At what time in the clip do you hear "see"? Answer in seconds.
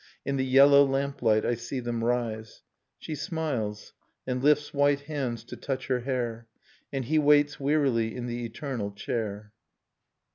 1.53-1.79